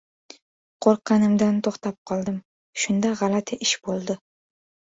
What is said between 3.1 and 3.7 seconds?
g‘alati